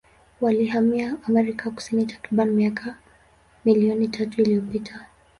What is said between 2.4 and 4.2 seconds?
miaka milioni